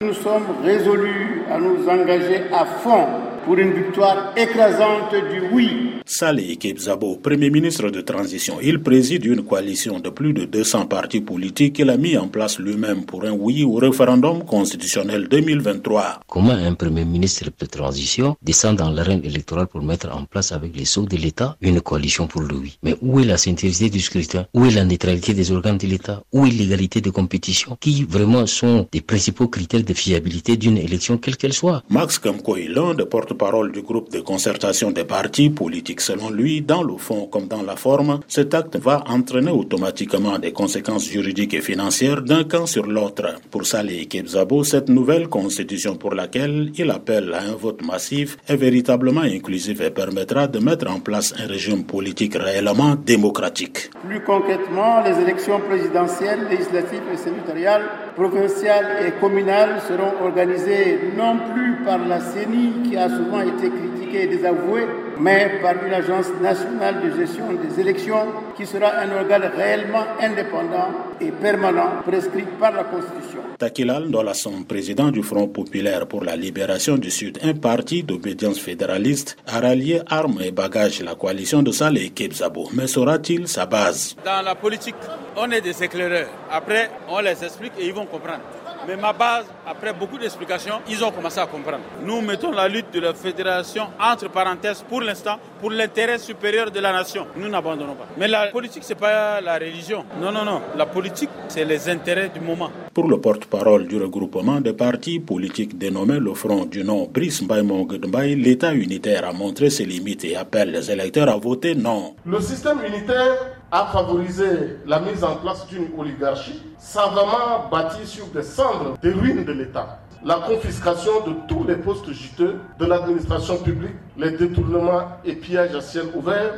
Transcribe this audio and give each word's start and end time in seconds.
Nous 0.00 0.14
sommes 0.14 0.62
résolus 0.62 1.42
à 1.50 1.58
nous 1.58 1.88
engager 1.88 2.44
à 2.52 2.64
fond 2.64 3.04
pour 3.48 3.56
une 3.56 3.72
victoire 3.72 4.34
écrasante 4.36 5.14
du 5.32 5.40
oui. 5.50 5.92
Saleh 6.04 6.56
Kebzabo, 6.58 7.16
Premier 7.16 7.48
ministre 7.48 7.88
de 7.88 8.02
transition, 8.02 8.58
il 8.62 8.82
préside 8.82 9.24
une 9.24 9.42
coalition 9.42 10.00
de 10.00 10.10
plus 10.10 10.34
de 10.34 10.44
200 10.44 10.84
partis 10.84 11.22
politiques 11.22 11.76
qu'il 11.76 11.88
a 11.88 11.96
mis 11.96 12.18
en 12.18 12.28
place 12.28 12.58
lui-même 12.58 13.06
pour 13.06 13.24
un 13.24 13.32
oui 13.32 13.64
au 13.64 13.76
référendum 13.76 14.44
constitutionnel 14.44 15.28
2023. 15.28 16.20
Comment 16.26 16.52
un 16.52 16.74
Premier 16.74 17.06
ministre 17.06 17.44
de 17.58 17.66
transition 17.66 18.36
descend 18.42 18.76
dans 18.76 18.90
l'arène 18.90 19.24
électorale 19.24 19.66
pour 19.66 19.82
mettre 19.82 20.14
en 20.14 20.24
place 20.24 20.52
avec 20.52 20.76
les 20.76 20.84
sceaux 20.84 21.06
de 21.06 21.16
l'État 21.16 21.56
une 21.62 21.80
coalition 21.80 22.26
pour 22.26 22.42
le 22.42 22.54
oui? 22.54 22.78
Mais 22.82 22.96
où 23.00 23.18
est 23.18 23.24
la 23.24 23.38
sincérité 23.38 23.88
du 23.88 24.00
scrutin? 24.00 24.46
Où 24.52 24.66
est 24.66 24.72
la 24.74 24.84
neutralité 24.84 25.32
des 25.32 25.50
organes 25.52 25.78
de 25.78 25.86
l'État? 25.86 26.22
Où 26.32 26.44
est 26.44 26.50
l'égalité 26.50 27.00
de 27.00 27.08
compétition? 27.08 27.78
Qui 27.80 28.04
vraiment 28.04 28.44
sont 28.46 28.86
des 28.92 29.00
principaux 29.00 29.48
critères 29.48 29.84
de 29.84 29.94
fiabilité 29.94 30.58
d'une 30.58 30.76
élection 30.76 31.16
quelle 31.16 31.38
qu'elle 31.38 31.54
soit? 31.54 31.82
Max 31.88 32.18
Kamkoy, 32.18 32.68
l'un 32.68 32.92
des 32.92 33.06
porte 33.06 33.37
parole 33.38 33.72
du 33.72 33.82
groupe 33.82 34.10
de 34.10 34.20
concertation 34.20 34.90
des 34.90 35.04
partis 35.04 35.48
politiques. 35.48 36.02
Selon 36.02 36.28
lui, 36.30 36.60
dans 36.60 36.82
le 36.82 36.96
fond 36.98 37.26
comme 37.32 37.46
dans 37.46 37.62
la 37.62 37.76
forme, 37.76 38.20
cet 38.28 38.52
acte 38.54 38.76
va 38.76 39.04
entraîner 39.08 39.50
automatiquement 39.50 40.38
des 40.38 40.52
conséquences 40.52 41.06
juridiques 41.08 41.54
et 41.54 41.62
financières 41.62 42.22
d'un 42.22 42.44
camp 42.44 42.66
sur 42.66 42.86
l'autre. 42.86 43.26
Pour 43.50 43.64
Saleh 43.64 44.06
Kebzabo, 44.06 44.64
cette 44.64 44.88
nouvelle 44.88 45.28
constitution 45.28 45.96
pour 45.96 46.14
laquelle 46.14 46.72
il 46.76 46.90
appelle 46.90 47.32
à 47.32 47.42
un 47.42 47.54
vote 47.54 47.82
massif 47.82 48.36
est 48.48 48.56
véritablement 48.56 49.22
inclusive 49.22 49.80
et 49.82 49.90
permettra 49.90 50.46
de 50.48 50.58
mettre 50.58 50.90
en 50.90 51.00
place 51.00 51.32
un 51.38 51.46
régime 51.46 51.84
politique 51.84 52.34
réellement 52.34 52.96
démocratique. 52.96 53.90
Plus 54.06 54.22
concrètement, 54.24 55.02
les 55.06 55.16
élections 55.22 55.60
présidentielles, 55.60 56.48
législatives 56.50 57.08
et 57.12 57.16
sénatoriales, 57.16 57.86
provinciales 58.16 59.06
et 59.06 59.12
communales 59.20 59.80
seront 59.88 60.14
organisées 60.26 60.98
non 61.16 61.38
plus 61.52 61.77
par 61.84 61.98
la 61.98 62.20
CENI 62.20 62.88
qui 62.88 62.96
a 62.96 63.08
souvent 63.08 63.40
été 63.40 63.70
critiqué 63.70 64.22
et 64.22 64.26
désavoué, 64.26 64.86
mais 65.20 65.58
par 65.60 65.74
une 65.84 65.92
agence 65.92 66.28
nationale 66.40 67.02
de 67.02 67.16
gestion 67.20 67.46
des 67.52 67.80
élections 67.80 68.26
qui 68.56 68.64
sera 68.66 68.98
un 68.98 69.10
organe 69.20 69.50
réellement 69.56 70.04
indépendant 70.20 70.88
et 71.20 71.30
permanent 71.30 72.02
prescrit 72.06 72.44
par 72.58 72.72
la 72.72 72.84
Constitution. 72.84 73.40
Takilal 73.58 74.10
Dolasson, 74.10 74.62
président 74.62 75.10
du 75.10 75.22
Front 75.22 75.48
populaire 75.48 76.06
pour 76.06 76.24
la 76.24 76.36
libération 76.36 76.96
du 76.96 77.10
Sud, 77.10 77.38
un 77.42 77.54
parti 77.54 78.02
d'obédience 78.02 78.58
fédéraliste, 78.60 79.36
a 79.46 79.60
rallié 79.60 80.00
armes 80.08 80.40
et 80.42 80.52
bagages 80.52 81.02
la 81.02 81.14
coalition 81.14 81.62
de 81.62 81.72
Saleh 81.72 82.06
et 82.06 82.10
Kebzabo. 82.10 82.68
Mais 82.72 82.86
sera-t-il 82.86 83.48
sa 83.48 83.66
base? 83.66 84.16
Dans 84.24 84.42
la 84.44 84.54
politique, 84.54 84.94
on 85.36 85.50
est 85.50 85.60
des 85.60 85.82
éclaireurs. 85.82 86.28
Après, 86.50 86.90
on 87.08 87.18
les 87.20 87.44
explique 87.44 87.72
et 87.78 87.86
ils 87.86 87.92
vont 87.94 88.06
comprendre. 88.06 88.42
Mais 88.88 88.96
ma 88.96 89.12
base, 89.12 89.44
après 89.66 89.92
beaucoup 89.92 90.16
d'explications, 90.16 90.76
ils 90.88 91.04
ont 91.04 91.10
commencé 91.10 91.38
à 91.38 91.44
comprendre. 91.46 91.80
Nous 92.02 92.22
mettons 92.22 92.50
la 92.52 92.66
lutte 92.68 92.90
de 92.90 93.00
la 93.00 93.12
fédération 93.12 93.82
entre 94.00 94.30
parenthèses 94.30 94.82
pour 94.88 95.02
l'instant 95.02 95.36
pour 95.60 95.70
l'intérêt 95.70 96.16
supérieur 96.18 96.70
de 96.70 96.80
la 96.80 96.90
nation. 96.90 97.26
Nous 97.36 97.50
n'abandonnons 97.50 97.96
pas. 97.96 98.06
Mais 98.16 98.28
la 98.28 98.46
politique, 98.46 98.82
c'est 98.86 98.94
pas 98.94 99.42
la 99.42 99.58
religion. 99.58 100.06
Non, 100.18 100.32
non, 100.32 100.42
non. 100.42 100.62
La 100.74 100.86
politique, 100.86 101.28
c'est 101.48 101.66
les 101.66 101.86
intérêts 101.90 102.30
du 102.30 102.40
moment. 102.40 102.70
Pour 102.94 103.08
le 103.08 103.20
porte-parole 103.20 103.86
du 103.86 104.00
regroupement 104.00 104.58
des 104.62 104.72
partis 104.72 105.20
politiques 105.20 105.76
dénommé 105.76 106.18
le 106.18 106.32
Front 106.32 106.64
du 106.64 106.82
nom 106.82 107.06
Brice 107.12 107.42
Mbaye 107.42 108.36
l'État 108.36 108.72
unitaire 108.72 109.28
a 109.28 109.32
montré 109.34 109.68
ses 109.68 109.84
limites 109.84 110.24
et 110.24 110.34
appelle 110.34 110.70
les 110.72 110.90
électeurs 110.90 111.28
à 111.28 111.36
voter 111.36 111.74
non. 111.74 112.14
Le 112.24 112.40
système 112.40 112.78
unitaire 112.86 113.36
a 113.70 113.86
favorisé 113.92 114.78
la 114.86 115.00
mise 115.00 115.22
en 115.22 115.36
place 115.36 115.66
d'une 115.68 115.88
oligarchie 115.98 116.62
savamment 116.78 117.68
bâtie 117.70 118.06
sur 118.06 118.26
des 118.28 118.42
cendres 118.42 118.77
des 119.02 119.12
ruines 119.12 119.44
de 119.44 119.52
l'État. 119.52 119.98
La 120.24 120.36
confiscation 120.36 121.24
de 121.26 121.34
tous 121.46 121.64
les 121.64 121.76
postes 121.76 122.10
juteux 122.10 122.56
de 122.78 122.86
l'administration 122.86 123.56
publique, 123.58 123.94
les 124.16 124.32
détournements 124.32 125.18
et 125.24 125.36
pillages 125.36 125.74
à 125.74 125.80
ciel 125.80 126.06
ouvert, 126.14 126.54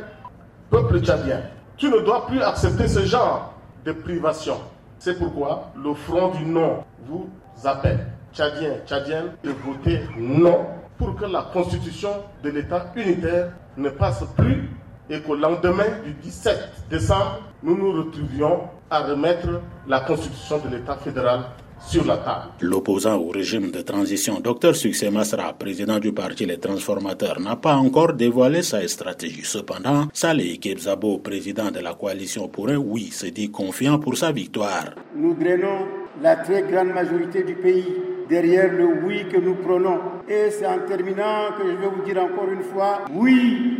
peuple 0.69 0.99
tchadien, 1.01 1.41
tu 1.77 1.89
ne 1.89 1.99
dois 1.99 2.25
plus 2.25 2.41
accepter 2.41 2.87
ce 2.87 3.05
genre 3.05 3.53
de 3.85 3.91
privation. 3.91 4.57
C'est 4.99 5.17
pourquoi 5.17 5.71
le 5.75 5.93
front 5.93 6.29
du 6.29 6.45
non 6.45 6.83
vous 7.07 7.29
appelle, 7.63 8.07
tchadiens, 8.33 8.75
tchadiennes, 8.85 9.31
de 9.43 9.51
voter 9.51 10.01
non 10.17 10.65
pour 10.97 11.15
que 11.15 11.25
la 11.25 11.41
constitution 11.53 12.09
de 12.43 12.49
l'État 12.49 12.91
unitaire 12.95 13.49
ne 13.77 13.89
passe 13.89 14.23
plus 14.37 14.69
et 15.09 15.19
qu'au 15.21 15.35
lendemain 15.35 15.99
du 16.05 16.13
17 16.13 16.85
décembre, 16.89 17.39
nous 17.63 17.75
nous 17.75 17.91
retrouvions 17.91 18.61
à 18.89 18.99
remettre 19.01 19.47
la 19.87 19.99
constitution 20.01 20.59
de 20.59 20.69
l'État 20.75 20.95
fédéral 20.95 21.41
sur 21.87 22.05
la 22.05 22.17
table. 22.17 22.45
L'opposant 22.61 23.17
au 23.17 23.29
régime 23.29 23.71
de 23.71 23.81
transition, 23.81 24.39
Dr 24.39 24.75
Succès 24.75 25.09
Masra, 25.11 25.53
président 25.53 25.99
du 25.99 26.13
parti 26.13 26.45
Les 26.45 26.57
Transformateurs, 26.57 27.39
n'a 27.39 27.55
pas 27.55 27.75
encore 27.75 28.13
dévoilé 28.13 28.61
sa 28.61 28.87
stratégie. 28.87 29.43
Cependant, 29.43 30.07
Saleh 30.13 30.57
Kebzabo, 30.59 31.17
président 31.19 31.71
de 31.71 31.79
la 31.79 31.93
coalition 31.93 32.47
pour 32.47 32.69
un 32.69 32.77
oui, 32.77 33.09
se 33.11 33.27
dit 33.27 33.49
confiant 33.51 33.99
pour 33.99 34.17
sa 34.17 34.31
victoire. 34.31 34.91
Nous 35.15 35.33
drainons 35.33 35.85
la 36.21 36.35
très 36.37 36.63
grande 36.63 36.89
majorité 36.93 37.43
du 37.43 37.55
pays 37.55 37.85
derrière 38.29 38.71
le 38.71 39.03
oui 39.05 39.25
que 39.31 39.37
nous 39.37 39.55
prenons. 39.55 39.99
Et 40.27 40.49
c'est 40.51 40.67
en 40.67 40.79
terminant 40.87 41.51
que 41.57 41.63
je 41.69 41.75
vais 41.77 41.87
vous 41.95 42.03
dire 42.03 42.21
encore 42.23 42.49
une 42.51 42.63
fois, 42.63 42.99
oui 43.13 43.77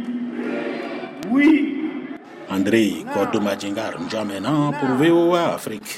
oui. 1.30 1.78
André 2.50 3.06
Kodomadjingar 3.14 4.00
N'Djamena 4.02 4.72
pour 4.80 4.90
VOA 4.98 5.54
Afrique. 5.54 5.98